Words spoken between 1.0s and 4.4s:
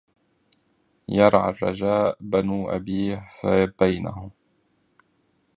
يرعى الرجاء بنو أبيه فبينه